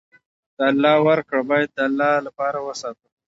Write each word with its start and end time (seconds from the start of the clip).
د 0.57 0.59
الله 0.71 0.95
ورکړه 1.07 1.41
باید 1.51 1.69
د 1.73 1.79
الله 1.89 2.11
لپاره 2.27 2.57
وساتو. 2.67 3.07